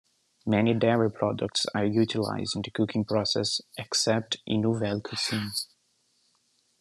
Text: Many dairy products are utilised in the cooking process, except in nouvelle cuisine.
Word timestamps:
Many 0.47 0.73
dairy 0.73 1.11
products 1.11 1.67
are 1.75 1.85
utilised 1.85 2.55
in 2.55 2.63
the 2.63 2.71
cooking 2.71 3.05
process, 3.05 3.61
except 3.77 4.37
in 4.47 4.61
nouvelle 4.61 4.99
cuisine. 4.99 5.51